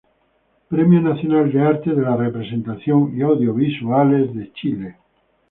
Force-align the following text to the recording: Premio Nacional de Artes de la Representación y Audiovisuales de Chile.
Premio 0.67 0.99
Nacional 0.99 1.51
de 1.51 1.59
Artes 1.59 1.95
de 1.95 2.01
la 2.01 2.15
Representación 2.17 3.15
y 3.15 3.21
Audiovisuales 3.21 4.33
de 4.33 4.51
Chile. 4.53 4.95